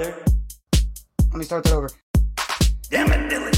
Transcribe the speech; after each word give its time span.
there? 0.00 0.16
Let 1.28 1.34
me 1.34 1.44
start 1.44 1.64
that 1.64 1.74
over. 1.74 1.90
Damn 2.88 3.12
it, 3.12 3.30
Dylan. 3.30 3.52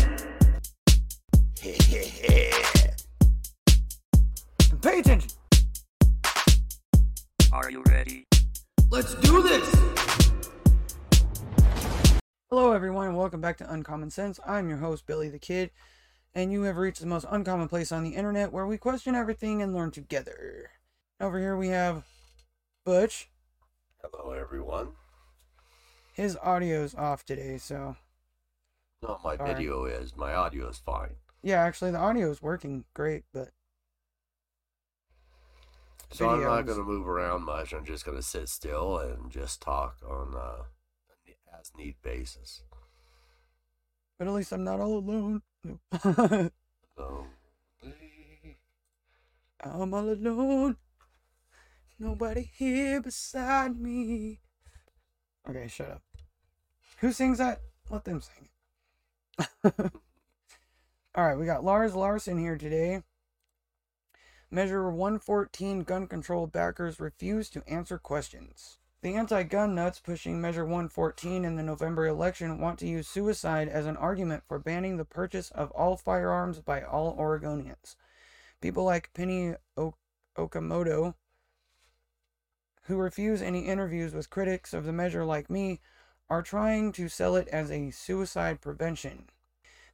Pay 4.82 4.98
attention. 4.98 5.30
Are 7.52 7.70
you 7.70 7.84
ready? 7.86 8.27
Let's 8.91 9.14
do 9.14 9.41
this. 9.45 9.73
Hello, 12.50 12.72
everyone, 12.72 13.06
and 13.06 13.16
welcome 13.16 13.40
back 13.40 13.59
to 13.59 13.72
Uncommon 13.72 14.11
Sense. 14.11 14.40
I'm 14.45 14.68
your 14.68 14.79
host, 14.79 15.06
Billy 15.06 15.29
the 15.29 15.38
Kid, 15.38 15.70
and 16.34 16.50
you 16.50 16.62
have 16.62 16.77
reached 16.77 16.98
the 17.00 17.06
most 17.06 17.27
uncommon 17.30 17.68
place 17.68 17.93
on 17.93 18.02
the 18.02 18.16
internet 18.16 18.52
where 18.52 18.66
we 18.66 18.79
question 18.79 19.14
everything 19.14 19.62
and 19.62 19.73
learn 19.73 19.93
together. 19.93 20.73
Over 21.20 21.38
here 21.38 21.56
we 21.56 21.68
have 21.68 22.02
Butch. 22.84 23.30
Hello, 24.02 24.32
everyone. 24.32 24.88
His 26.12 26.37
audio's 26.43 26.95
off 26.95 27.25
today, 27.25 27.59
so 27.59 27.97
No, 29.02 29.19
my 29.25 29.37
Sorry. 29.37 29.55
video 29.55 29.84
is. 29.87 30.16
My 30.16 30.35
audio 30.35 30.69
is 30.69 30.79
fine. 30.79 31.16
yeah, 31.43 31.61
actually 31.62 31.91
the 31.91 31.98
audio 31.98 32.30
is 32.30 32.43
working 32.43 32.85
great, 32.95 33.25
but 33.33 33.51
So 36.12 36.29
I'm 36.29 36.43
not 36.43 36.66
going 36.66 36.79
to 36.79 36.85
move 36.85 37.09
around 37.09 37.45
much. 37.45 37.73
I'm 37.73 37.85
just 37.87 38.05
going 38.05 38.16
to 38.19 38.23
sit 38.23 38.48
still 38.48 38.98
and 38.98 39.30
just 39.30 39.62
talk 39.62 39.97
on 40.07 40.35
uh, 40.37 40.65
as 41.59 41.73
need 41.77 41.97
basis. 42.02 42.63
but 44.19 44.29
at 44.29 44.35
least 44.35 44.52
I'm 44.52 44.65
not 44.65 44.80
all 44.80 44.99
alone. 44.99 45.43
No. 46.99 47.27
I'm 49.65 49.95
all 49.95 50.10
alone. 50.10 50.77
Nobody 51.99 52.51
here 52.54 53.01
beside 53.01 53.80
me. 53.80 54.41
Okay, 55.48 55.68
shut 55.68 55.90
up. 55.90 56.02
Who 56.98 57.12
sings 57.12 57.38
that? 57.38 57.60
Let 57.90 58.04
them 58.04 58.21
sing 58.21 58.48
all 61.15 61.24
right, 61.26 61.38
we 61.38 61.46
got 61.46 61.65
Lars 61.65 61.95
Larson 61.95 62.38
here 62.38 62.57
today. 62.57 63.02
Measure 64.50 64.91
114 64.91 65.82
gun 65.82 66.06
control 66.06 66.47
backers 66.47 67.00
refuse 67.00 67.48
to 67.50 67.66
answer 67.66 67.98
questions. 67.98 68.78
The 69.00 69.15
anti 69.16 69.43
gun 69.43 69.75
nuts 69.75 69.98
pushing 69.98 70.41
Measure 70.41 70.65
114 70.65 71.44
in 71.44 71.56
the 71.56 71.62
November 71.62 72.06
election 72.06 72.60
want 72.60 72.78
to 72.81 72.87
use 72.87 73.09
suicide 73.09 73.69
as 73.69 73.87
an 73.87 73.97
argument 73.97 74.44
for 74.47 74.59
banning 74.59 74.97
the 74.97 75.04
purchase 75.04 75.50
of 75.50 75.70
all 75.72 75.97
firearms 75.97 76.60
by 76.60 76.82
all 76.82 77.16
Oregonians. 77.16 77.97
People 78.60 78.84
like 78.84 79.12
Penny 79.12 79.54
o- 79.76 79.97
Okamoto, 80.38 81.15
who 82.83 82.97
refuse 82.97 83.41
any 83.43 83.66
interviews 83.66 84.12
with 84.12 84.31
critics 84.31 84.72
of 84.72 84.84
the 84.84 84.93
measure 84.93 85.25
like 85.25 85.49
me, 85.49 85.81
are 86.28 86.43
trying 86.43 86.93
to 86.93 87.09
sell 87.09 87.37
it 87.37 87.49
as 87.49 87.71
a 87.71 87.91
suicide 87.91 88.61
prevention. 88.61 89.28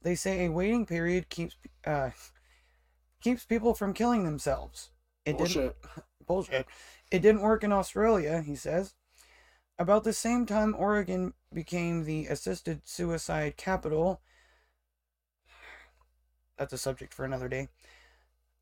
They 0.03 0.15
say 0.15 0.45
a 0.45 0.53
waiting 0.53 0.87
period 0.87 1.29
keeps 1.29 1.57
uh, 1.85 2.11
keeps 3.21 3.45
people 3.45 3.75
from 3.75 3.93
killing 3.93 4.25
themselves. 4.25 4.91
It 5.25 5.39
didn't 5.39 5.55
bullshit. 5.55 5.77
bullshit. 6.27 6.67
It 7.11 7.23
didn't 7.23 7.43
work 7.43 7.65
in 7.65 7.73
Australia, 7.73 8.43
he 8.43 8.55
says. 8.55 8.95
About 9.79 10.05
the 10.05 10.13
same 10.13 10.47
time 10.47 10.75
Oregon 10.77 11.35
became 11.53 12.05
the 12.05 12.27
assisted 12.27 12.83
suicide 12.85 13.57
capital. 13.57 14.21
That's 16.59 16.73
a 16.73 16.79
subject 16.79 17.15
for 17.15 17.25
another 17.25 17.49
day. 17.49 17.69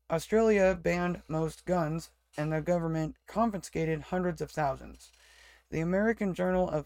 Australia 0.09 0.77
banned 0.81 1.21
most 1.27 1.65
guns, 1.65 2.11
and 2.37 2.53
the 2.53 2.61
government 2.61 3.15
confiscated 3.27 4.01
hundreds 4.03 4.41
of 4.41 4.51
thousands. 4.51 5.11
The 5.71 5.79
American 5.81 6.33
Journal 6.33 6.69
of 6.69 6.85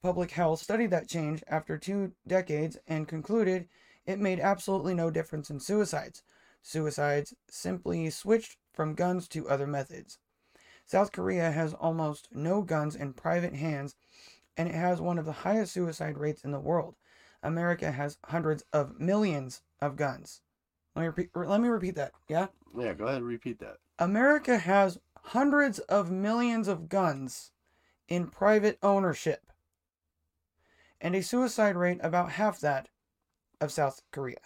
Public 0.00 0.30
Health 0.30 0.60
studied 0.60 0.90
that 0.90 1.08
change 1.08 1.42
after 1.48 1.76
two 1.76 2.12
decades 2.26 2.78
and 2.86 3.08
concluded 3.08 3.68
it 4.06 4.18
made 4.18 4.40
absolutely 4.40 4.94
no 4.94 5.10
difference 5.10 5.50
in 5.50 5.60
suicides. 5.60 6.22
Suicides 6.62 7.34
simply 7.50 8.08
switched 8.10 8.56
from 8.72 8.94
guns 8.94 9.28
to 9.28 9.48
other 9.48 9.66
methods. 9.66 10.18
South 10.86 11.12
Korea 11.12 11.50
has 11.50 11.74
almost 11.74 12.28
no 12.32 12.62
guns 12.62 12.96
in 12.96 13.12
private 13.12 13.54
hands, 13.54 13.96
and 14.56 14.68
it 14.68 14.74
has 14.74 15.00
one 15.00 15.18
of 15.18 15.26
the 15.26 15.32
highest 15.32 15.72
suicide 15.72 16.16
rates 16.16 16.44
in 16.44 16.52
the 16.52 16.60
world. 16.60 16.96
America 17.42 17.92
has 17.92 18.18
hundreds 18.24 18.64
of 18.72 18.98
millions 18.98 19.62
of 19.80 19.96
guns. 19.96 20.40
Let 20.98 21.02
me 21.02 21.06
repeat, 21.06 21.30
let 21.36 21.60
me 21.60 21.68
repeat 21.68 21.94
that, 21.94 22.12
yeah? 22.26 22.48
Yeah, 22.76 22.92
go 22.92 23.04
ahead 23.04 23.18
and 23.18 23.26
repeat 23.26 23.60
that. 23.60 23.76
America 24.00 24.58
has 24.58 24.98
hundreds 25.26 25.78
of 25.78 26.10
millions 26.10 26.66
of 26.66 26.88
guns 26.88 27.52
in 28.08 28.26
private 28.26 28.80
ownership, 28.82 29.52
and 31.00 31.14
a 31.14 31.22
suicide 31.22 31.76
rate 31.76 32.00
about 32.02 32.32
half 32.32 32.58
that 32.58 32.88
of 33.60 33.70
South 33.70 34.02
Korea. 34.10 34.40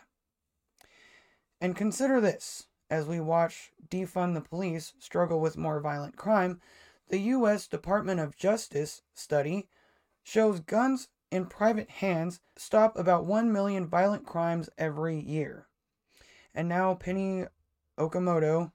And 1.58 1.74
consider 1.74 2.20
this 2.20 2.66
as 2.90 3.06
we 3.06 3.19
watch 3.19 3.72
defund 3.88 4.34
the 4.34 4.42
police 4.42 4.92
struggle 4.98 5.40
with 5.40 5.56
more 5.56 5.80
violent 5.80 6.16
crime, 6.16 6.60
the 7.08 7.20
U.S. 7.20 7.66
Department 7.66 8.20
of 8.20 8.36
Justice 8.36 9.00
study 9.14 9.69
shows 10.22 10.60
guns 10.60 11.08
in 11.30 11.46
private 11.46 11.88
hands 11.88 12.40
stop 12.56 12.98
about 12.98 13.24
1 13.24 13.50
million 13.50 13.86
violent 13.86 14.26
crimes 14.26 14.69
every 14.76 15.19
year. 15.19 15.66
And 16.54 16.68
now 16.68 16.94
Penny 16.94 17.44
Okamoto 17.98 18.72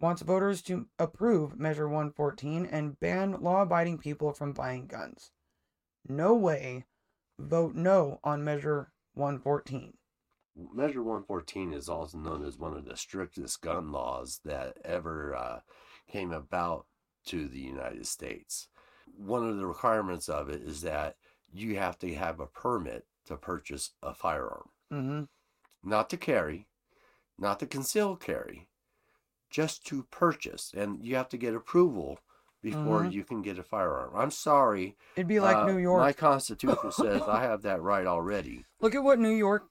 wants 0.00 0.22
voters 0.22 0.62
to 0.62 0.86
approve 0.98 1.58
Measure 1.58 1.86
114 1.88 2.66
and 2.66 2.98
ban 2.98 3.40
law 3.40 3.62
abiding 3.62 3.98
people 3.98 4.32
from 4.32 4.52
buying 4.52 4.86
guns. 4.86 5.30
No 6.08 6.34
way. 6.34 6.84
Vote 7.38 7.74
no 7.74 8.18
on 8.24 8.44
Measure 8.44 8.92
114. 9.14 9.94
Measure 10.74 11.02
114 11.02 11.72
is 11.72 11.88
also 11.88 12.18
known 12.18 12.44
as 12.44 12.58
one 12.58 12.76
of 12.76 12.84
the 12.84 12.96
strictest 12.96 13.60
gun 13.62 13.90
laws 13.90 14.40
that 14.44 14.76
ever 14.84 15.34
uh, 15.34 15.60
came 16.10 16.32
about 16.32 16.86
to 17.26 17.48
the 17.48 17.60
United 17.60 18.06
States. 18.06 18.68
One 19.16 19.48
of 19.48 19.56
the 19.56 19.66
requirements 19.66 20.28
of 20.28 20.48
it 20.50 20.62
is 20.62 20.82
that 20.82 21.16
you 21.52 21.76
have 21.76 21.98
to 22.00 22.14
have 22.14 22.40
a 22.40 22.46
permit 22.46 23.06
to 23.26 23.36
purchase 23.36 23.92
a 24.02 24.12
firearm, 24.12 24.68
Mm-hmm. 24.92 25.88
not 25.88 26.10
to 26.10 26.16
carry, 26.16 26.66
not 27.38 27.58
to 27.60 27.66
conceal 27.66 28.16
carry, 28.16 28.68
just 29.50 29.84
to 29.86 30.04
purchase. 30.04 30.72
And 30.76 31.04
you 31.04 31.16
have 31.16 31.28
to 31.30 31.36
get 31.36 31.54
approval 31.54 32.18
before 32.62 33.02
Mhm. 33.02 33.12
you 33.12 33.24
can 33.24 33.42
get 33.42 33.58
a 33.58 33.62
firearm. 33.62 34.12
I'm 34.14 34.30
sorry. 34.30 34.96
It'd 35.16 35.26
be 35.28 35.40
like 35.40 35.56
uh, 35.56 35.66
New 35.66 35.78
York. 35.78 36.00
My 36.00 36.12
Constitution 36.12 36.92
says 36.92 37.22
I 37.22 37.42
have 37.42 37.62
that 37.62 37.82
right 37.82 38.06
already. 38.06 38.64
Look 38.80 38.94
at 38.94 39.02
what 39.02 39.18
New 39.18 39.34
York 39.34 39.68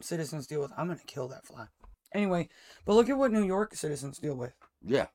citizens 0.00 0.46
deal 0.46 0.60
with. 0.60 0.72
I'm 0.76 0.86
going 0.86 0.98
to 0.98 1.04
kill 1.04 1.28
that 1.28 1.46
fly. 1.46 1.66
Anyway, 2.14 2.48
but 2.84 2.94
look 2.94 3.10
at 3.10 3.18
what 3.18 3.32
New 3.32 3.44
York 3.44 3.74
citizens 3.74 4.18
deal 4.18 4.34
with. 4.34 4.54
Yeah. 4.82 5.08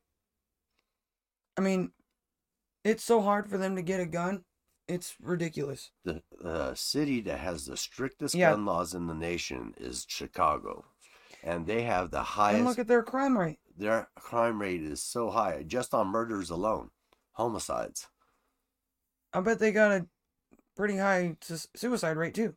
I 1.57 1.61
mean, 1.61 1.91
it's 2.83 3.03
so 3.03 3.21
hard 3.21 3.49
for 3.49 3.57
them 3.57 3.75
to 3.75 3.81
get 3.81 3.99
a 3.99 4.05
gun. 4.05 4.43
It's 4.87 5.15
ridiculous. 5.21 5.91
the 6.03 6.21
the 6.41 6.75
city 6.75 7.21
that 7.21 7.39
has 7.39 7.65
the 7.65 7.77
strictest 7.77 8.35
Yeah. 8.35 8.51
gun 8.51 8.65
laws 8.65 8.93
in 8.93 9.07
the 9.07 9.13
nation 9.15 9.73
is 9.77 10.05
Chicago, 10.09 10.85
and 11.43 11.65
they 11.65 11.83
have 11.83 12.11
the 12.11 12.23
highest. 12.23 12.57
And 12.57 12.67
look 12.67 12.79
at 12.79 12.87
their 12.87 13.03
crime 13.03 13.37
rate. 13.37 13.59
their 13.77 14.09
crime 14.15 14.61
rate 14.61 14.81
is 14.81 15.01
so 15.03 15.29
high 15.31 15.63
just 15.63 15.93
on 15.93 16.07
murders 16.07 16.49
alone, 16.49 16.89
homicides. 17.33 18.07
I 19.33 19.41
bet 19.41 19.59
they 19.59 19.71
got 19.71 19.91
a 19.91 20.07
pretty 20.75 20.97
high 20.97 21.37
su- 21.41 21.67
suicide 21.75 22.17
rate 22.17 22.33
too. 22.33 22.55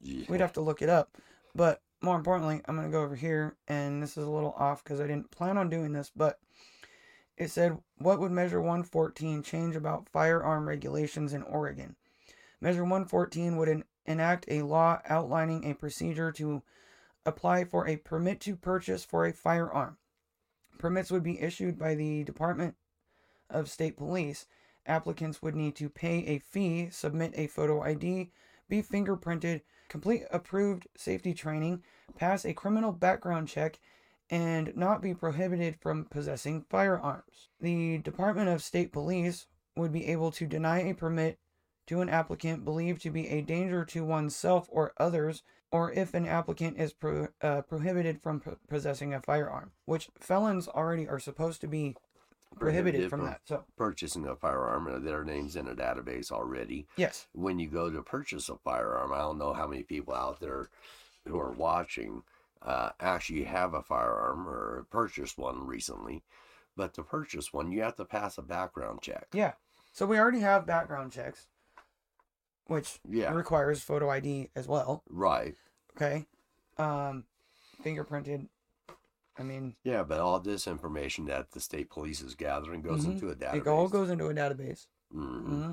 Yeah. 0.00 0.26
We'd 0.28 0.40
have 0.40 0.52
to 0.54 0.60
look 0.60 0.80
it 0.82 0.88
up. 0.88 1.16
But 1.54 1.82
more 2.00 2.16
importantly, 2.16 2.60
I'm 2.66 2.76
going 2.76 2.86
to 2.86 2.92
go 2.92 3.02
over 3.02 3.16
here, 3.16 3.56
and 3.66 4.00
this 4.02 4.16
is 4.16 4.24
a 4.24 4.30
little 4.30 4.54
off 4.56 4.84
because 4.84 5.00
I 5.00 5.06
didn't 5.08 5.32
plan 5.32 5.58
on 5.58 5.68
doing 5.68 5.92
this, 5.92 6.12
but 6.14 6.38
it 7.36 7.50
said, 7.50 7.78
What 7.96 8.20
would 8.20 8.30
Measure 8.30 8.60
114 8.60 9.42
change 9.42 9.74
about 9.74 10.08
firearm 10.08 10.68
regulations 10.68 11.32
in 11.32 11.42
Oregon? 11.42 11.96
Measure 12.60 12.82
114 12.82 13.56
would 13.56 13.68
en- 13.68 13.84
enact 14.06 14.44
a 14.48 14.62
law 14.62 15.00
outlining 15.08 15.68
a 15.68 15.74
procedure 15.74 16.30
to 16.32 16.62
apply 17.28 17.64
for 17.64 17.86
a 17.86 17.96
permit 17.96 18.40
to 18.40 18.56
purchase 18.56 19.04
for 19.04 19.26
a 19.26 19.32
firearm. 19.32 19.98
Permits 20.78 21.10
would 21.10 21.22
be 21.22 21.40
issued 21.40 21.78
by 21.78 21.94
the 21.94 22.24
Department 22.24 22.74
of 23.50 23.70
State 23.70 23.96
Police. 23.96 24.46
Applicants 24.86 25.42
would 25.42 25.54
need 25.54 25.76
to 25.76 25.88
pay 25.88 26.24
a 26.26 26.38
fee, 26.38 26.88
submit 26.90 27.32
a 27.34 27.46
photo 27.46 27.82
ID, 27.82 28.30
be 28.68 28.82
fingerprinted, 28.82 29.62
complete 29.88 30.22
approved 30.30 30.86
safety 30.96 31.34
training, 31.34 31.82
pass 32.16 32.44
a 32.44 32.54
criminal 32.54 32.92
background 32.92 33.48
check, 33.48 33.78
and 34.30 34.76
not 34.76 35.02
be 35.02 35.14
prohibited 35.14 35.76
from 35.80 36.04
possessing 36.04 36.64
firearms. 36.68 37.48
The 37.60 37.98
Department 37.98 38.48
of 38.48 38.62
State 38.62 38.92
Police 38.92 39.46
would 39.76 39.92
be 39.92 40.06
able 40.06 40.30
to 40.32 40.46
deny 40.46 40.80
a 40.80 40.94
permit 40.94 41.38
to 41.88 42.00
an 42.00 42.08
applicant 42.08 42.64
believed 42.64 43.02
to 43.02 43.10
be 43.10 43.28
a 43.28 43.40
danger 43.42 43.84
to 43.86 44.04
oneself 44.04 44.68
or 44.70 44.92
others, 44.98 45.42
or 45.72 45.90
if 45.92 46.14
an 46.14 46.26
applicant 46.26 46.78
is 46.78 46.92
pro- 46.92 47.28
uh, 47.42 47.62
prohibited 47.62 48.22
from 48.22 48.40
p- 48.40 48.50
possessing 48.68 49.12
a 49.14 49.20
firearm, 49.20 49.72
which 49.86 50.08
felons 50.20 50.68
already 50.68 51.08
are 51.08 51.18
supposed 51.18 51.60
to 51.62 51.66
be 51.66 51.96
prohibited 52.58 53.08
from 53.10 53.20
from 53.20 53.26
that. 53.28 53.40
So 53.44 53.64
purchasing 53.76 54.26
a 54.26 54.36
firearm. 54.36 54.86
uh, 54.88 54.98
Their 54.98 55.24
name's 55.24 55.56
in 55.56 55.66
a 55.68 55.74
database 55.74 56.30
already. 56.30 56.86
yes, 56.96 57.26
When 57.32 57.58
you 57.58 57.68
go 57.68 57.90
to 57.90 58.02
purchase 58.02 58.48
a 58.48 58.56
firearm, 58.56 59.12
I 59.12 59.18
don't 59.18 59.38
know 59.38 59.52
how 59.52 59.66
many 59.66 59.82
people 59.82 60.14
out 60.14 60.40
there 60.40 60.68
who 61.26 61.38
are 61.38 61.52
watching 61.52 62.22
uh, 62.62 62.90
actually 63.00 63.44
have 63.44 63.72
a 63.74 63.82
firearm 63.82 64.48
or 64.48 64.86
purchased 64.90 65.38
one 65.38 65.66
recently. 65.66 66.22
But 66.76 66.94
to 66.94 67.02
purchase 67.02 67.52
one, 67.52 67.70
you 67.72 67.82
have 67.82 67.96
to 67.96 68.04
pass 68.04 68.36
a 68.38 68.42
background 68.42 69.00
check. 69.02 69.26
yeah. 69.32 69.52
So 69.92 70.06
we 70.06 70.18
already 70.18 70.40
have 70.40 70.64
background 70.66 71.10
checks, 71.12 71.48
which 72.68 73.00
Yeah. 73.08 73.32
requires 73.32 73.82
photo 73.82 74.08
ID 74.10 74.50
as 74.54 74.68
well. 74.68 75.02
Right. 75.08 75.56
Okay, 75.96 76.26
um, 76.76 77.24
fingerprinted. 77.82 78.48
I 79.36 79.42
mean, 79.42 79.76
Yeah, 79.84 80.02
but 80.04 80.20
all 80.20 80.38
this 80.40 80.66
information 80.66 81.24
that 81.26 81.50
the 81.52 81.60
state 81.60 81.90
police 81.90 82.20
is 82.20 82.34
gathering 82.34 82.82
goes 82.82 83.04
Mhm. 83.04 83.12
into 83.12 83.30
a 83.30 83.34
database. 83.36 83.54
it 83.56 83.66
all 83.66 83.88
goes 83.88 84.10
into 84.10 84.26
a 84.28 84.34
database. 84.34 84.86
Mhm. 85.12 85.44
hmm 85.44 85.72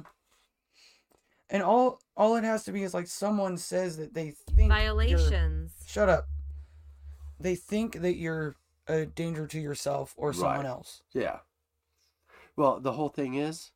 And 1.50 1.62
all 1.62 2.02
all 2.18 2.36
it 2.38 2.44
has 2.44 2.64
to 2.64 2.72
be 2.72 2.82
is 2.84 2.94
like 2.94 3.08
someone 3.08 3.58
says 3.58 3.98
that 3.98 4.14
they 4.16 4.32
think 4.32 4.58
you're- 4.58 4.68
Violations. 4.70 5.74
Shut 5.86 6.10
up. 6.10 6.28
They 7.40 7.56
think 7.56 7.98
that 8.02 8.16
you're 8.16 8.56
a 8.88 9.06
danger 9.06 9.46
to 9.48 9.60
yourself 9.60 10.14
or 10.18 10.32
someone 10.34 10.58
Right. 10.58 10.66
else. 10.66 11.04
Yeah. 11.12 11.42
Well, 12.56 12.80
the 12.80 12.94
whole 12.94 13.10
thing 13.10 13.36
is, 13.36 13.72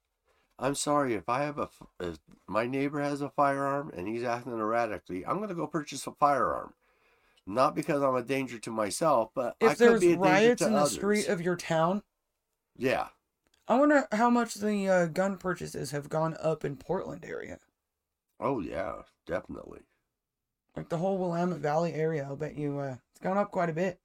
I'm 0.60 0.76
sorry 0.76 1.16
if 1.16 1.28
I 1.28 1.42
have 1.44 1.58
a 1.58 1.70
if 2.00 2.20
my 2.48 2.68
neighbor 2.68 3.02
has 3.02 3.22
a 3.22 3.30
firearm 3.32 3.90
and 3.96 4.08
he's 4.08 4.24
acting 4.24 4.54
erratically, 4.54 5.26
I'm 5.26 5.40
gonna 5.40 5.56
go 5.56 5.66
purchase 5.68 6.06
a 6.06 6.12
firearm, 6.12 6.76
not 7.46 7.76
because 7.76 8.04
I'm 8.04 8.16
a 8.16 8.24
danger 8.24 8.60
to 8.60 8.72
myself, 8.72 9.32
but 9.36 9.58
I 9.62 9.74
If 9.74 9.78
could 9.78 10.00
there's 10.02 10.02
be 10.02 10.14
a 10.14 10.18
danger 10.18 10.18
riots 10.18 10.62
to 10.62 10.68
in 10.68 10.74
the 10.74 10.82
others. 10.82 10.92
street 10.92 11.28
of 11.28 11.42
your 11.42 11.56
town, 11.56 12.04
yeah, 12.76 13.10
I 13.70 13.80
wonder 13.80 14.06
how 14.12 14.30
much 14.30 14.56
the 14.56 14.90
uh, 14.90 15.06
gun 15.06 15.38
purchases 15.38 15.92
have 15.92 16.10
gone 16.10 16.36
up 16.42 16.66
in 16.66 16.76
Portland 16.76 17.24
area. 17.24 17.60
oh 18.40 18.60
yeah, 18.60 19.04
definitely. 19.26 19.82
Like 20.76 20.90
the 20.90 20.98
whole 20.98 21.20
Willamette 21.20 21.60
Valley 21.60 21.94
area, 21.94 22.24
I'll 22.24 22.36
bet 22.36 22.56
you 22.58 22.80
uh, 22.80 22.98
it's 23.12 23.20
gone 23.22 23.38
up 23.38 23.52
quite 23.52 23.70
a 23.70 23.74
bit. 23.74 24.00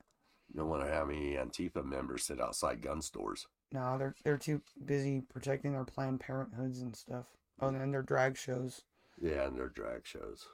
You 0.49 0.61
No 0.61 0.67
wonder 0.67 0.91
how 0.91 1.05
many 1.05 1.35
Antifa 1.35 1.85
members 1.85 2.25
sit 2.25 2.41
outside 2.41 2.81
gun 2.81 3.03
stores. 3.03 3.47
No, 3.75 3.99
they're 3.99 4.15
they're 4.23 4.39
too 4.39 4.63
busy 4.87 5.21
protecting 5.21 5.73
their 5.73 5.85
Planned 5.85 6.21
Parenthoods 6.21 6.81
and 6.81 6.95
stuff. 6.95 7.27
Oh, 7.61 7.67
and 7.67 7.81
then 7.81 7.91
their 7.91 8.03
drag 8.03 8.37
shows. 8.37 8.83
Yeah, 9.21 9.49
and 9.49 9.59
their 9.59 9.69
drag 9.69 10.07
shows. 10.07 10.47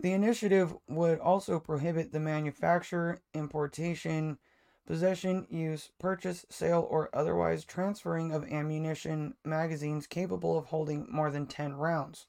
The 0.00 0.12
initiative 0.12 0.74
would 0.88 1.18
also 1.18 1.60
prohibit 1.60 2.10
the 2.10 2.20
manufacture, 2.20 3.20
importation, 3.34 4.38
possession, 4.86 5.46
use, 5.50 5.90
purchase, 5.98 6.46
sale, 6.48 6.86
or 6.88 7.10
otherwise 7.12 7.66
transferring 7.66 8.32
of 8.32 8.50
ammunition 8.50 9.34
magazines 9.44 10.06
capable 10.06 10.56
of 10.56 10.66
holding 10.66 11.06
more 11.10 11.30
than 11.30 11.46
10 11.46 11.74
rounds. 11.74 12.26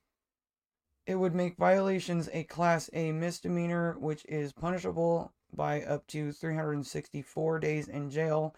It 1.06 1.16
would 1.16 1.34
make 1.34 1.56
violations 1.56 2.28
a 2.34 2.44
Class 2.44 2.90
A 2.92 3.14
misdemeanor, 3.14 3.98
which 3.98 4.26
is 4.26 4.52
punishable 4.52 5.32
by 5.54 5.82
up 5.82 6.08
to 6.08 6.34
364 6.34 7.60
days 7.60 7.88
in 7.88 8.10
jail 8.10 8.54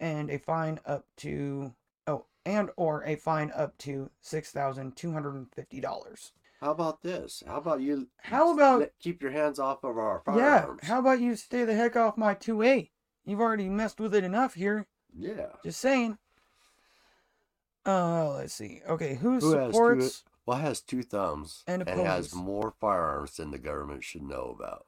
and 0.00 0.30
a 0.30 0.38
fine 0.38 0.80
up 0.86 1.06
to 1.18 1.74
oh 2.06 2.26
and 2.44 2.70
or 2.76 3.04
a 3.04 3.16
fine 3.16 3.50
up 3.54 3.76
to 3.78 4.10
$6,250. 4.24 6.30
How 6.60 6.70
about 6.70 7.02
this? 7.02 7.42
How 7.46 7.56
about 7.58 7.80
you? 7.80 8.08
How 8.22 8.54
about- 8.54 8.88
keep 9.00 9.20
your 9.22 9.32
hands 9.32 9.58
off 9.58 9.84
of 9.84 9.98
our 9.98 10.22
firearms? 10.24 10.80
Yeah, 10.82 10.88
how 10.88 10.98
about 11.00 11.20
you 11.20 11.36
stay 11.36 11.64
the 11.64 11.74
heck 11.74 11.96
off 11.96 12.16
my 12.16 12.34
2A? 12.34 12.90
You've 13.26 13.40
already 13.40 13.68
messed 13.68 14.00
with 14.00 14.14
it 14.14 14.24
enough 14.24 14.54
here. 14.54 14.86
Yeah. 15.16 15.48
Just 15.62 15.80
saying. 15.80 16.18
Uh, 17.86 18.30
let's 18.36 18.54
see. 18.54 18.80
Okay, 18.88 19.14
who, 19.14 19.38
Who 19.38 19.56
has 19.56 19.66
two- 19.66 19.72
supports 19.72 20.24
Well, 20.46 20.58
has 20.58 20.80
two 20.80 21.02
thumbs 21.02 21.62
And 21.66 21.86
and, 21.88 22.00
has 22.00 22.34
more 22.34 22.72
firearms 22.80 23.36
than 23.36 23.50
the 23.50 23.58
government 23.58 24.04
should 24.04 24.22
know 24.22 24.56
about. 24.58 24.86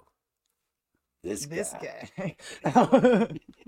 This, 1.22 1.46
this 1.46 1.74
guy. 1.74 2.36
guy? 2.64 2.64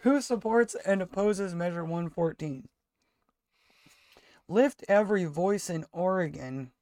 who 0.00 0.20
supports 0.20 0.76
and 0.86 1.02
opposes 1.02 1.54
Measure 1.54 1.82
114? 1.82 2.68
Lift 4.48 4.84
every 4.88 5.24
voice 5.24 5.68
in 5.68 5.84
Oregon. 5.92 6.72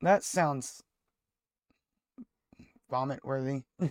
That 0.00 0.22
sounds 0.22 0.82
vomit 2.88 3.24
worthy. 3.24 3.62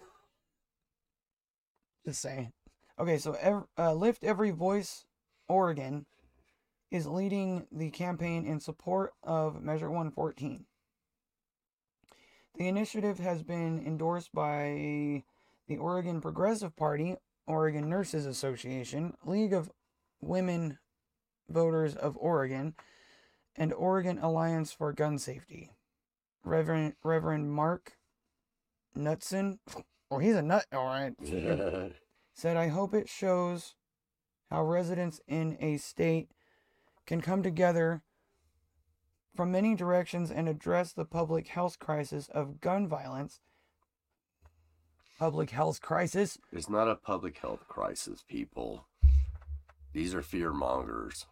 Just 2.05 2.21
saying. 2.21 2.53
Okay, 2.97 3.17
so 3.17 3.35
uh, 3.77 3.93
Lift 3.93 4.23
Every 4.23 4.51
Voice 4.51 5.05
Oregon 5.49 6.05
is 6.91 7.07
leading 7.07 7.67
the 7.71 7.89
campaign 7.89 8.45
in 8.45 8.59
support 8.59 9.13
of 9.23 9.61
Measure 9.61 9.89
114. 9.89 10.65
The 12.57 12.67
initiative 12.67 13.17
has 13.19 13.43
been 13.43 13.83
endorsed 13.85 14.31
by 14.33 15.23
the 15.67 15.77
Oregon 15.77 16.21
Progressive 16.21 16.75
Party, 16.77 17.15
Oregon 17.47 17.89
Nurses 17.89 18.25
Association, 18.25 19.13
League 19.25 19.53
of 19.53 19.71
Women 20.21 20.79
Voters 21.49 21.95
of 21.95 22.17
Oregon, 22.17 22.75
and 23.55 23.73
Oregon 23.73 24.17
Alliance 24.17 24.71
for 24.71 24.91
Gun 24.93 25.17
Safety. 25.17 25.71
Reverend 26.43 26.93
Reverend 27.03 27.51
Mark 27.51 27.93
Knutson, 28.95 29.57
oh 30.11 30.19
he's 30.19 30.35
a 30.35 30.41
nut, 30.41 30.65
all 30.71 30.85
right 30.85 31.13
said, 32.35 32.57
I 32.57 32.67
hope 32.67 32.93
it 32.93 33.09
shows 33.09 33.75
how 34.51 34.63
residents 34.63 35.21
in 35.27 35.57
a 35.59 35.77
state 35.77 36.29
can 37.07 37.21
come 37.21 37.41
together 37.41 38.01
from 39.35 39.51
many 39.51 39.73
directions 39.73 40.31
and 40.31 40.47
address 40.47 40.91
the 40.91 41.05
public 41.05 41.47
health 41.47 41.79
crisis 41.79 42.29
of 42.29 42.61
gun 42.61 42.87
violence. 42.87 43.39
Public 45.17 45.49
health 45.51 45.81
crisis? 45.81 46.37
it's 46.51 46.69
not 46.69 46.89
a 46.89 46.95
public 46.95 47.37
health 47.37 47.67
crisis, 47.67 48.23
people. 48.27 48.85
These 49.93 50.13
are 50.13 50.21
fear 50.21 50.51
mongers. 50.51 51.25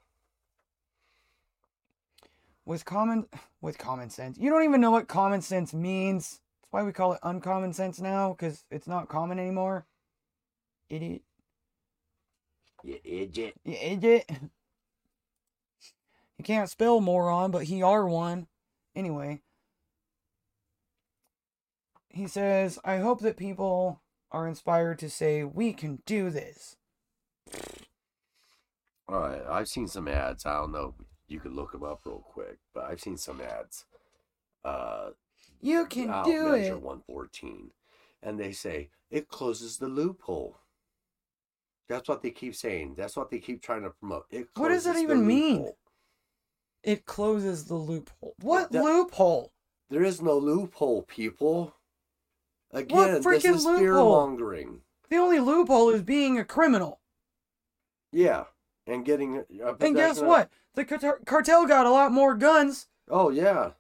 with 2.66 2.86
common 2.86 3.26
with 3.62 3.78
common 3.78 4.10
sense. 4.10 4.38
You 4.38 4.50
don't 4.50 4.64
even 4.64 4.80
know 4.82 4.92
what 4.92 5.08
common 5.08 5.42
sense 5.42 5.74
means. 5.74 6.40
That's 6.62 6.72
why 6.72 6.84
we 6.84 6.94
call 6.94 7.14
it 7.14 7.20
uncommon 7.24 7.74
sense 7.74 8.00
now, 8.00 8.32
because 8.32 8.64
it's 8.72 8.88
not 8.88 9.10
common 9.10 9.38
anymore. 9.38 9.86
Idiot. 10.90 11.22
You 12.84 13.00
idiot. 13.04 13.56
You 13.66 13.78
idiot. 13.82 14.30
He 16.38 16.44
can't 16.44 16.70
spell 16.70 17.00
moron, 17.00 17.52
but 17.52 17.64
he 17.64 17.84
are 17.84 18.08
one. 18.08 18.48
Anyway. 18.96 19.42
He 22.14 22.28
says, 22.28 22.80
I 22.86 22.98
hope 22.98 23.22
that 23.22 23.38
people 23.38 24.02
are 24.32 24.48
inspired 24.48 25.00
to 25.00 25.10
say, 25.10 25.44
we 25.44 25.74
can 25.74 26.02
do 26.06 26.30
this. 26.30 26.78
All 29.10 29.20
right, 29.20 29.42
I've 29.50 29.68
seen 29.68 29.88
some 29.88 30.08
ads. 30.08 30.46
I 30.46 30.54
don't 30.54 30.72
know. 30.72 30.94
You 31.28 31.40
could 31.40 31.54
look 31.54 31.72
them 31.72 31.84
up 31.84 32.02
real 32.06 32.20
quick, 32.20 32.60
but 32.74 32.86
I've 32.86 33.02
seen 33.02 33.18
some 33.18 33.42
ads. 33.42 33.86
Uh, 34.64 35.10
You 35.60 35.86
can 35.88 36.10
out 36.10 36.26
do 36.26 36.52
measure 36.52 36.76
it. 36.76 36.82
114, 36.82 37.72
and 38.22 38.40
they 38.40 38.52
say 38.52 38.90
it 39.10 39.28
closes 39.28 39.78
the 39.78 39.88
loophole. 39.88 40.58
That's 41.90 42.08
what 42.08 42.22
they 42.22 42.32
keep 42.32 42.56
saying. 42.56 42.96
That's 42.96 43.16
what 43.18 43.30
they 43.30 43.40
keep 43.40 43.62
trying 43.62 43.84
to 43.84 43.90
promote. 43.90 44.26
It 44.30 44.48
What 44.56 44.70
does 44.70 44.86
that 44.86 44.96
even 44.98 45.28
mean? 45.28 45.72
It 46.84 47.06
closes 47.06 47.66
the 47.66 47.76
loophole. 47.76 48.36
What 48.42 48.72
That- 48.72 48.84
loophole? 48.84 49.52
There 49.90 50.04
is 50.04 50.22
no 50.22 50.38
loophole, 50.38 51.04
people. 51.04 51.74
What 52.74 52.82
Again, 52.82 53.14
this 53.14 53.26
freaking 53.26 53.54
is 53.56 53.64
fear 53.66 53.94
loophole? 53.94 54.12
mongering. 54.28 54.82
The 55.10 55.18
only 55.18 55.40
loophole 55.40 55.92
is 55.92 56.02
being 56.02 56.40
a 56.40 56.44
criminal. 56.44 57.00
Yeah, 58.12 58.46
and 58.88 59.06
getting. 59.06 59.44
Uh, 59.64 59.76
And 59.80 59.96
guess 59.96 60.20
what? 60.20 60.50
The 60.74 60.84
cartel- 60.84 61.68
got 61.68 61.86
a 61.86 61.92
lot 61.92 62.12
more 62.12 62.34
guns 62.34 62.88
Oh 63.08 63.30
yeah. 63.30 63.74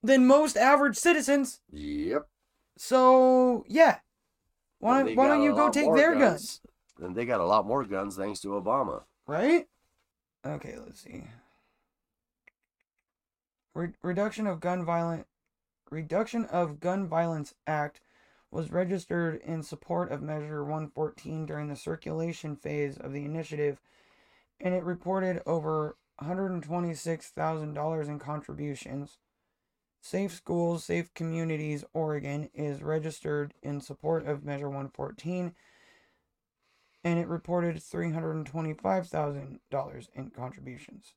than 0.00 0.28
most 0.28 0.56
average 0.56 0.96
citizens. 0.96 1.60
Yep. 1.72 2.28
So, 2.76 3.64
yeah. 3.68 3.98
Why, 4.78 5.02
why 5.14 5.26
don't 5.26 5.42
you 5.42 5.56
go 5.56 5.70
take 5.70 5.92
their 5.96 6.14
guns? 6.14 6.60
And 7.00 7.16
they 7.16 7.24
got 7.24 7.40
a 7.40 7.44
lot 7.46 7.66
more 7.66 7.82
guns 7.84 8.14
thanks 8.16 8.38
to 8.40 8.48
Obama. 8.50 9.02
Right? 9.26 9.66
Okay, 10.46 10.76
let's 10.78 11.00
see. 11.00 11.24
Re- 13.74 13.92
reduction 14.02 14.46
of 14.46 14.60
gun 14.60 14.84
violent 14.84 15.26
Reduction 15.90 16.44
of 16.46 16.80
Gun 16.80 17.06
Violence 17.06 17.54
Act 17.66 18.00
was 18.50 18.70
registered 18.70 19.40
in 19.42 19.62
support 19.62 20.10
of 20.10 20.22
Measure 20.22 20.62
114 20.62 21.46
during 21.46 21.68
the 21.68 21.76
circulation 21.76 22.56
phase 22.56 22.96
of 22.96 23.12
the 23.12 23.24
initiative, 23.24 23.80
and 24.60 24.74
it 24.74 24.84
reported 24.84 25.42
over 25.46 25.96
$126,000 26.22 28.08
in 28.08 28.18
contributions. 28.18 29.18
Safe 30.00 30.32
Schools, 30.32 30.84
Safe 30.84 31.12
Communities, 31.14 31.84
Oregon 31.92 32.48
is 32.54 32.82
registered 32.82 33.54
in 33.62 33.80
support 33.80 34.26
of 34.26 34.44
Measure 34.44 34.68
114 34.68 35.54
and 37.04 37.18
it 37.18 37.28
reported 37.28 37.76
$325,000 37.76 40.08
in 40.14 40.30
contributions. 40.30 41.12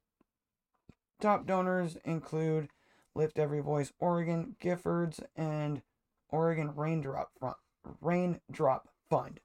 Top 1.20 1.46
donors 1.46 1.98
include 2.06 2.70
Lift 3.16 3.40
Every 3.40 3.60
Voice 3.60 3.92
Oregon, 4.00 4.56
Giffords, 4.62 5.22
and 5.36 5.82
Oregon 6.30 6.74
Raindrop 6.76 7.32
Fund. 7.40 7.56
Raindrop 8.00 8.88
Fund. 9.10 9.40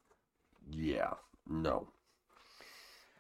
Yeah, 0.71 1.15
no. 1.49 1.89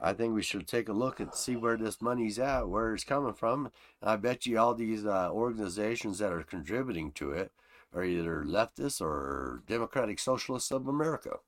I 0.00 0.12
think 0.12 0.34
we 0.34 0.42
should 0.42 0.66
take 0.66 0.88
a 0.88 0.92
look 0.92 1.20
and 1.20 1.32
see 1.32 1.56
where 1.56 1.76
this 1.76 2.02
money's 2.02 2.38
at, 2.38 2.68
where 2.68 2.94
it's 2.94 3.04
coming 3.04 3.32
from. 3.32 3.70
I 4.02 4.16
bet 4.16 4.46
you 4.46 4.58
all 4.58 4.74
these 4.74 5.06
uh, 5.06 5.30
organizations 5.32 6.18
that 6.18 6.32
are 6.32 6.42
contributing 6.42 7.12
to 7.12 7.32
it 7.32 7.50
are 7.94 8.04
either 8.04 8.44
leftists 8.46 9.00
or 9.00 9.62
Democratic 9.66 10.18
Socialists 10.18 10.70
of 10.70 10.86
America. 10.86 11.38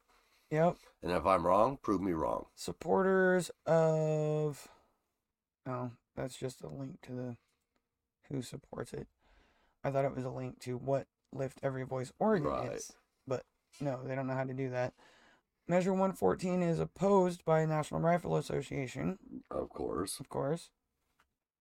Yep. 0.51 0.79
And 1.03 1.13
if 1.13 1.27
I'm 1.27 1.47
wrong, 1.47 1.79
prove 1.83 2.01
me 2.01 2.13
wrong. 2.13 2.47
Supporters 2.55 3.51
of. 3.67 4.67
Oh, 5.67 5.91
that's 6.17 6.37
just 6.37 6.63
a 6.63 6.69
link 6.69 7.03
to 7.03 7.13
the 7.13 7.37
who 8.31 8.43
supports 8.43 8.93
it. 8.93 9.07
I 9.85 9.91
thought 9.91 10.05
it 10.05 10.15
was 10.15 10.25
a 10.25 10.31
link 10.31 10.59
to 10.61 10.77
what 10.77 11.07
Lift 11.33 11.61
Every 11.63 11.85
Voice 11.85 12.13
Oregon 12.19 12.51
Right. 12.51 12.73
is, 12.73 12.93
but 13.27 13.45
no, 13.81 14.01
they 14.05 14.15
don't 14.15 14.27
know 14.27 14.35
how 14.35 14.45
to 14.45 14.55
do 14.55 14.71
that. 14.71 14.95
Measure 15.67 15.93
114 15.93 16.63
is 16.63 16.81
opposed 16.81 17.45
by 17.45 17.65
National 17.67 18.01
Rifle 18.01 18.37
Association, 18.37 19.19
Of 19.51 19.69
course. 19.69 20.19
of 20.19 20.29
course, 20.29 20.71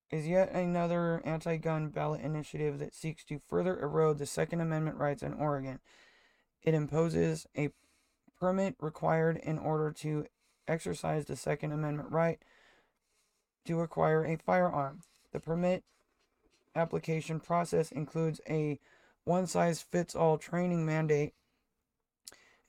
is 0.10 0.26
yet 0.28 0.52
another 0.54 1.22
anti 1.26 1.58
gun 1.58 1.90
ballot 1.90 2.22
initiative 2.22 2.80
that 2.80 2.96
seeks 2.96 3.26
to 3.26 3.42
further 3.50 3.78
erode 3.80 4.18
the 4.18 4.26
Second 4.26 4.62
Amendment 4.62 4.98
rights 4.98 5.22
in 5.24 5.34
Oregon. 5.34 5.80
It 6.64 6.74
imposes 6.74 7.46
a 7.58 7.70
permit 8.40 8.76
required 8.80 9.38
in 9.38 9.58
order 9.60 9.92
to 9.92 10.26
exercise 10.68 11.26
the 11.26 11.36
Second 11.36 11.74
Amendment 11.74 12.10
right 12.12 12.40
to 13.66 13.82
acquire 13.82 14.24
a 14.24 14.38
firearm. 14.38 15.02
The 15.34 15.40
permit 15.42 15.84
application 16.78 17.40
process 17.40 17.92
includes 17.92 18.40
a 18.50 18.80
one 19.26 19.48
size 19.48 19.82
fits 19.82 20.16
all 20.16 20.38
training 20.38 20.86
mandate, 20.86 21.34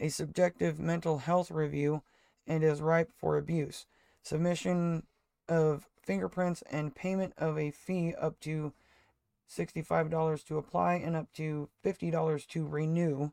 a 0.00 0.08
subjective 0.08 0.80
mental 0.80 1.18
health 1.18 1.50
review, 1.50 2.02
and 2.46 2.64
is 2.64 2.80
ripe 2.80 3.12
for 3.16 3.36
abuse. 3.36 3.86
Submission 4.22 5.04
of 5.48 5.88
fingerprints 6.02 6.62
and 6.70 6.94
payment 6.94 7.34
of 7.38 7.58
a 7.58 7.70
fee 7.70 8.14
up 8.20 8.40
to 8.40 8.72
$65 9.48 10.44
to 10.46 10.58
apply 10.58 10.94
and 10.94 11.14
up 11.14 11.32
to 11.34 11.68
$50 11.84 12.46
to 12.48 12.66
renew. 12.66 13.30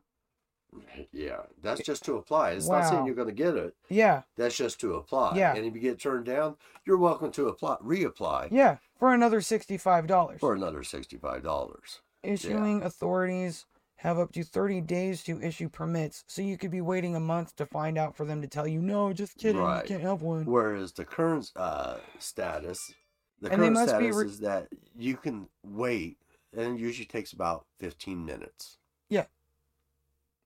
Yeah, 1.12 1.40
that's 1.62 1.82
just 1.82 2.04
to 2.04 2.16
apply. 2.16 2.50
It's 2.50 2.68
not 2.68 2.88
saying 2.88 3.06
you're 3.06 3.14
going 3.14 3.28
to 3.28 3.34
get 3.34 3.56
it. 3.56 3.74
Yeah, 3.88 4.22
That's 4.36 4.56
just 4.56 4.78
to 4.80 4.94
apply. 4.94 5.36
Yeah. 5.36 5.54
And 5.54 5.64
if 5.64 5.74
you 5.74 5.80
get 5.80 5.98
turned 5.98 6.26
down, 6.26 6.56
you're 6.84 6.98
welcome 6.98 7.30
to 7.32 7.48
apply, 7.48 7.76
reapply 7.76 8.48
yeah, 8.50 8.76
for 8.98 9.12
another 9.14 9.40
$65. 9.40 10.38
for 10.40 10.54
another 10.54 10.82
sixty-five 10.82 11.42
dollars. 11.42 12.00
Issuing 12.22 12.82
authorities 12.82 13.66
have 13.96 14.18
up 14.18 14.32
to 14.32 14.42
30 14.42 14.80
days 14.82 15.22
to 15.24 15.40
issue 15.40 15.68
permits, 15.68 16.24
so 16.26 16.42
you 16.42 16.58
could 16.58 16.70
be 16.70 16.80
waiting 16.80 17.14
a 17.16 17.20
month 17.20 17.56
to 17.56 17.64
find 17.66 17.96
out 17.96 18.14
for 18.16 18.24
them 18.26 18.42
to 18.42 18.48
tell 18.48 18.66
you, 18.66 18.80
no, 18.82 19.12
just 19.12 19.38
kidding, 19.38 19.60
Right. 19.60 19.82
you 19.84 19.88
can't 19.88 20.02
have 20.02 20.20
one. 20.22 20.44
Whereas 20.44 20.92
the 20.92 21.04
current 21.04 21.50
uh, 21.56 21.96
status, 22.18 22.92
the 23.40 23.50
And 23.50 23.62
they 23.62 23.66
current 23.68 23.74
must 23.74 23.98
be 23.98 24.10
status 24.10 24.16
re- 24.16 24.26
is 24.26 24.38
that 24.40 24.68
you 24.98 25.16
can 25.16 25.48
wait, 25.64 26.18
and 26.56 26.76
it 26.78 26.80
usually 26.80 27.06
takes 27.06 27.32
about 27.32 27.64
fifteen 27.78 28.24
minutes 28.24 28.78
Yeah. 29.08 29.26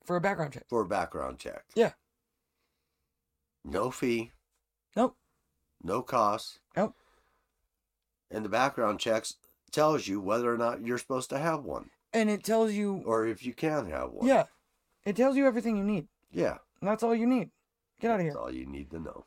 For 0.04 0.16
a 0.16 0.21
background 0.21 0.52
check. 0.52 0.64
for 0.69 0.83
a 0.83 0.87
background 0.87 1.38
check. 1.38 1.64
Yeah. 1.75 1.92
No 3.64 3.90
fee, 3.90 4.33
Nope. 4.97 5.16
no 5.83 6.02
cost, 6.02 6.61
Nope. 6.76 6.95
And 8.30 8.44
the 8.44 8.49
background 8.49 9.00
checks 9.00 9.37
tells 9.70 10.06
you 10.08 10.20
whether 10.20 10.52
or 10.52 10.58
not 10.58 10.84
you're 10.84 10.99
supposed 10.99 11.30
to 11.30 11.38
have 11.38 11.64
one, 11.64 11.90
And 12.12 12.28
it 12.30 12.42
tells 12.44 12.72
you, 12.72 13.02
or 13.06 13.26
if 13.26 13.44
you 13.44 13.52
can 13.54 13.88
have 13.90 14.10
one. 14.12 14.26
yeah, 14.26 14.44
it 15.04 15.16
tells 15.16 15.37
you 15.37 15.46
everything 15.46 15.76
you 15.76 15.84
need. 15.84 16.08
yeah. 16.32 16.58
And 16.80 16.88
that's 16.88 17.02
all 17.02 17.14
you 17.14 17.26
need. 17.26 17.50
Get 18.00 18.10
out 18.10 18.20
of 18.20 18.25
That's 18.26 18.34
here. 18.34 18.40
all 18.42 18.50
you 18.50 18.64
need 18.64 18.90
to 18.92 18.99
know. 18.99 19.26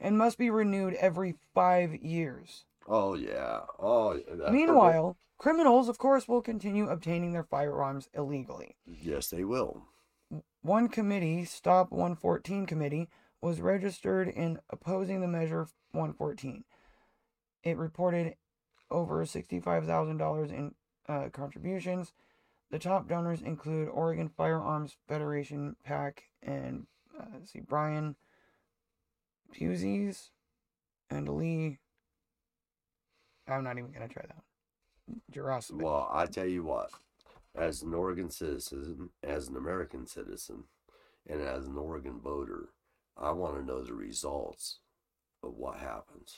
And 0.00 0.18
must 0.18 0.36
be 0.36 0.50
renewed 0.50 0.94
every 0.94 1.36
five 1.54 1.94
years. 1.94 2.64
Oh 2.88 3.14
yeah. 3.14 3.60
Oh. 3.78 4.18
Meanwhile, 4.50 5.16
criminals, 5.38 5.88
of 5.88 5.96
course, 5.98 6.26
will 6.26 6.42
continue 6.42 6.88
obtaining 6.88 7.32
their 7.32 7.44
firearms 7.44 8.08
illegally. 8.14 8.74
yes, 8.84 9.28
they 9.30 9.44
will. 9.44 9.84
One 10.62 10.88
committee, 10.88 11.44
Stop 11.44 11.92
114 11.92 12.66
Committee, 12.66 13.08
was 13.40 13.60
registered 13.60 14.26
in 14.28 14.58
opposing 14.68 15.20
the 15.20 15.28
measure 15.28 15.68
114. 15.92 16.64
It 17.66 17.78
reported 17.78 18.36
over 18.92 19.24
$65,000 19.24 20.50
in 20.52 20.74
uh, 21.08 21.30
contributions. 21.32 22.12
The 22.70 22.78
top 22.78 23.08
donors 23.08 23.42
include 23.42 23.88
Oregon 23.88 24.28
Firearms 24.28 24.96
Federation, 25.08 25.74
PAC, 25.84 26.22
and 26.44 26.86
uh, 27.18 27.24
see, 27.44 27.58
Brian 27.58 28.14
Pusey's 29.52 30.30
and 31.10 31.28
Lee. 31.28 31.78
I'm 33.48 33.64
not 33.64 33.78
even 33.78 33.90
going 33.90 34.06
to 34.06 34.14
try 34.14 34.22
that 34.28 34.36
one. 34.36 35.20
Jurassic. 35.32 35.82
Well, 35.82 36.08
I 36.12 36.26
tell 36.26 36.46
you 36.46 36.62
what, 36.62 36.90
as 37.56 37.82
an 37.82 37.94
Oregon 37.94 38.30
citizen, 38.30 39.10
as 39.24 39.48
an 39.48 39.56
American 39.56 40.06
citizen, 40.06 40.64
and 41.28 41.40
as 41.40 41.66
an 41.66 41.76
Oregon 41.76 42.20
voter, 42.22 42.68
I 43.16 43.32
want 43.32 43.56
to 43.56 43.64
know 43.64 43.82
the 43.82 43.94
results 43.94 44.78
of 45.42 45.56
what 45.56 45.78
happens. 45.78 46.36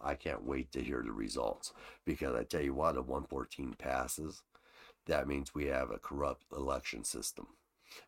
I 0.00 0.14
can't 0.14 0.44
wait 0.44 0.72
to 0.72 0.82
hear 0.82 1.02
the 1.04 1.12
results 1.12 1.72
because 2.04 2.34
I 2.34 2.44
tell 2.44 2.62
you 2.62 2.74
what, 2.74 2.96
if 2.96 3.06
114 3.06 3.74
passes, 3.78 4.42
that 5.06 5.26
means 5.26 5.54
we 5.54 5.66
have 5.66 5.90
a 5.90 5.98
corrupt 5.98 6.44
election 6.52 7.02
system, 7.04 7.46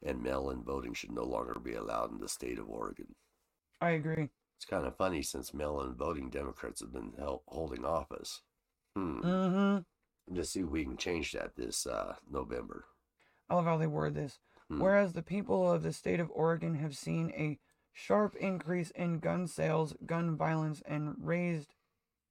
and 0.02 0.23
mail-in 0.23 0.62
voting 0.62 0.94
should 0.94 1.12
no 1.12 1.25
longer 1.25 1.59
be 1.59 1.75
allowed 1.75 2.12
in 2.12 2.18
the 2.18 2.28
state 2.28 2.59
of 2.59 2.68
Oregon. 2.68 3.14
I 3.80 3.90
agree. 3.90 4.28
It's 4.56 4.66
kind 4.66 4.87
of 4.87 4.97
funny 4.97 5.23
since 5.23 5.54
mail-in 5.54 5.94
voting 5.94 6.28
Democrats 6.28 6.80
have 6.80 6.92
been 6.92 7.14
hel- 7.18 7.42
holding 7.49 7.85
office. 7.85 8.42
Hmm. 8.94 9.20
Mm-hmm. 9.20 10.37
Let's 10.37 10.50
see 10.50 10.61
if 10.61 10.66
we 10.66 10.85
can 10.85 10.97
change 10.97 11.32
that 11.32 11.56
this 11.56 11.87
uh, 11.87 12.14
November. 12.30 12.85
I 13.49 13.54
love 13.54 13.64
how 13.64 13.78
they 13.78 13.87
word 13.87 14.14
this. 14.14 14.38
Hmm. 14.68 14.80
Whereas 14.80 15.14
the 15.14 15.23
people 15.23 15.73
of 15.73 15.82
the 15.82 15.92
state 15.92 16.20
of 16.20 16.30
Oregon 16.32 16.75
have 16.75 16.97
seen 16.97 17.32
a 17.35 17.59
sharp 17.92 18.37
increase 18.37 18.90
in 18.90 19.18
gun 19.18 19.47
sales, 19.47 19.94
gun 20.06 20.37
violence, 20.37 20.82
and 20.87 21.16
raised 21.18 21.75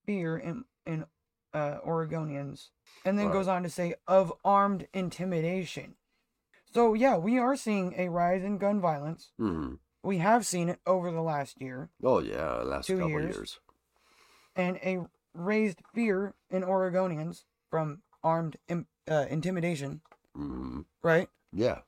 fear 0.09 0.35
in, 0.39 0.63
in 0.87 1.05
uh, 1.53 1.77
Oregonians. 1.85 2.69
And 3.05 3.19
then 3.19 3.27
Right. 3.27 3.33
goes 3.33 3.47
on 3.47 3.61
to 3.61 3.69
say, 3.69 3.93
of 4.07 4.33
armed 4.43 4.87
intimidation. 4.91 5.93
So, 6.73 6.95
yeah, 6.95 7.15
we 7.17 7.37
are 7.37 7.55
seeing 7.55 7.93
a 7.95 8.09
rise 8.09 8.43
in 8.43 8.57
gun 8.57 8.81
violence. 8.81 9.31
hmm 9.37 9.75
We 10.03 10.17
have 10.17 10.47
seen 10.47 10.67
it 10.69 10.79
over 10.87 11.11
the 11.11 11.21
last 11.21 11.61
year, 11.61 11.89
Oh 12.03 12.19
yeah, 12.21 12.53
last 12.63 12.87
Two 12.87 12.97
couple 12.97 13.09
years. 13.11 13.35
years. 13.35 13.59
and 14.55 14.77
a 14.77 15.05
raised 15.35 15.79
fear 15.93 16.33
in 16.49 16.63
Oregonians 16.63 17.43
from 17.69 18.01
armed 18.23 18.57
im- 18.67 18.87
uh, 19.07 19.27
intimidation, 19.29 20.01
hmm 20.33 20.81
right? 21.03 21.29
Yeah. 21.53 21.81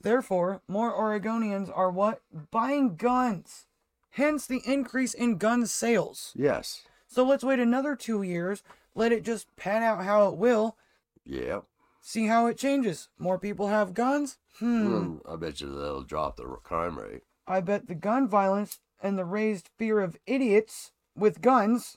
Therefore, 0.00 0.62
more 0.66 0.92
Oregonians 0.96 1.70
are 1.74 1.90
what? 1.90 2.22
Buying 2.50 2.96
guns. 2.96 3.66
Hence 4.10 4.46
the 4.46 4.62
increase 4.64 5.12
in 5.12 5.36
gun 5.36 5.66
sales. 5.66 6.32
Yes. 6.34 6.82
So 7.06 7.24
let's 7.24 7.44
wait 7.44 7.58
another 7.58 7.94
two 7.96 8.22
years, 8.22 8.62
let 8.94 9.12
it 9.12 9.22
just 9.24 9.54
pan 9.56 9.82
out 9.82 10.04
how 10.04 10.28
it 10.28 10.36
will, 10.36 10.76
Yeah. 11.24 11.60
see 12.00 12.26
how 12.26 12.46
it 12.46 12.58
changes. 12.58 13.08
More 13.18 13.38
people 13.38 13.68
have 13.68 13.94
guns? 13.94 14.38
Hmm. 14.58 14.86
Mm, 15.18 15.20
I 15.32 15.36
bet 15.36 15.60
you 15.60 15.68
they'll 15.72 16.02
drop 16.02 16.36
the 16.36 16.44
crime 16.44 16.98
rate. 16.98 17.22
I 17.46 17.60
bet 17.60 17.86
the 17.86 17.94
gun 17.94 18.26
violence 18.28 18.80
and 19.02 19.16
the 19.18 19.24
raised 19.24 19.68
fear 19.78 20.00
of 20.00 20.16
idiots 20.26 20.92
with 21.14 21.40
guns 21.40 21.96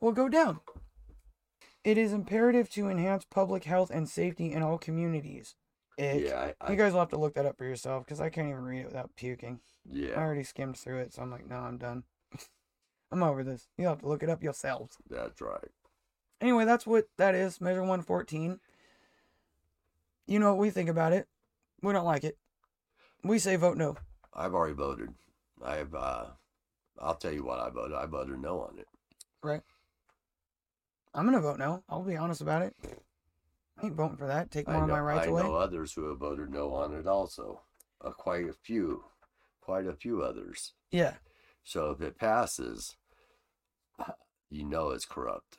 will 0.00 0.12
go 0.12 0.28
down. 0.28 0.60
It 1.84 1.98
is 1.98 2.12
imperative 2.12 2.68
to 2.70 2.88
enhance 2.88 3.24
public 3.24 3.64
health 3.64 3.90
and 3.90 4.08
safety 4.08 4.52
in 4.52 4.62
all 4.62 4.78
communities. 4.78 5.54
Ick. 5.98 6.22
Yeah. 6.24 6.52
I, 6.60 6.66
I, 6.66 6.70
You 6.72 6.76
guys 6.76 6.92
will 6.92 7.00
have 7.00 7.10
to 7.10 7.16
look 7.18 7.34
that 7.34 7.46
up 7.46 7.56
for 7.56 7.64
yourself 7.64 8.04
because 8.04 8.20
I 8.20 8.28
can't 8.28 8.48
even 8.48 8.64
read 8.64 8.80
it 8.80 8.86
without 8.86 9.14
puking. 9.16 9.60
Yeah, 9.88 10.14
I 10.16 10.22
already 10.22 10.42
skimmed 10.42 10.76
through 10.76 10.98
it, 10.98 11.14
so 11.14 11.22
I'm 11.22 11.30
like, 11.30 11.48
no, 11.48 11.56
I'm 11.56 11.78
done. 11.78 12.02
I'm 13.10 13.22
over 13.22 13.44
this. 13.44 13.68
You'll 13.78 13.90
have 13.90 14.00
to 14.00 14.08
look 14.08 14.22
it 14.22 14.30
up 14.30 14.42
yourselves. 14.42 14.96
That's 15.08 15.40
right. 15.40 15.70
Anyway, 16.40 16.64
that's 16.64 16.86
what 16.86 17.06
that 17.16 17.34
is. 17.34 17.60
Measure 17.60 17.80
114. 17.80 18.60
You 20.26 20.38
know 20.38 20.50
what 20.50 20.60
we 20.60 20.70
think 20.70 20.88
about 20.88 21.12
it. 21.12 21.28
We 21.82 21.92
don't 21.92 22.04
like 22.04 22.24
it. 22.24 22.36
We 23.22 23.38
say 23.38 23.56
vote 23.56 23.76
no. 23.76 23.96
I've 24.34 24.54
already 24.54 24.74
voted. 24.74 25.14
I've. 25.64 25.94
uh 25.94 26.26
I'll 26.98 27.14
tell 27.14 27.32
you 27.32 27.44
what 27.44 27.58
I 27.60 27.68
voted. 27.70 27.96
I 27.96 28.06
voted 28.06 28.40
no 28.40 28.60
on 28.60 28.78
it. 28.78 28.88
Right. 29.42 29.60
I'm 31.14 31.24
going 31.24 31.36
to 31.36 31.42
vote 31.42 31.58
no. 31.58 31.82
I'll 31.88 32.02
be 32.02 32.16
honest 32.16 32.40
about 32.40 32.62
it. 32.62 32.74
I 33.80 33.86
ain't 33.86 33.94
voting 33.94 34.16
for 34.16 34.26
that. 34.26 34.50
Take 34.50 34.66
more 34.66 34.78
I 34.78 34.82
of 34.82 34.88
my 34.88 35.00
rights 35.00 35.26
I 35.26 35.30
away. 35.30 35.42
I 35.42 35.44
know 35.44 35.54
others 35.54 35.92
who 35.92 36.08
have 36.08 36.18
voted 36.18 36.50
no 36.50 36.72
on 36.72 36.94
it 36.94 37.06
also. 37.06 37.60
Uh, 38.02 38.10
quite 38.10 38.48
a 38.48 38.54
few. 38.54 39.04
quite 39.60 39.86
a 39.86 39.92
few 39.92 40.22
others. 40.22 40.72
Yeah. 40.90 41.14
So 41.66 41.90
if 41.90 42.00
it 42.00 42.16
passes, 42.16 42.96
you 44.50 44.64
know 44.64 44.90
it's 44.90 45.04
corrupt. 45.04 45.58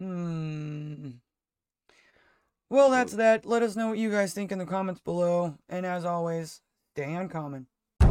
Hmm. 0.00 1.10
Well, 2.68 2.90
that's 2.90 3.12
that. 3.12 3.46
Let 3.46 3.62
us 3.62 3.76
know 3.76 3.90
what 3.90 3.98
you 3.98 4.10
guys 4.10 4.34
think 4.34 4.50
in 4.50 4.58
the 4.58 4.66
comments 4.66 5.00
below. 5.00 5.56
And 5.68 5.86
as 5.86 6.04
always, 6.04 6.60
stay 6.94 7.14
uncommon. 7.14 7.68
I 8.00 8.06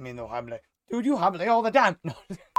mean, 0.00 0.16
no, 0.16 0.26
I'm 0.28 0.46
like, 0.46 0.62
dude, 0.94 1.06
you 1.06 1.16
hobble 1.16 1.42
all 1.50 1.62
the 1.62 1.72
time. 1.72 1.98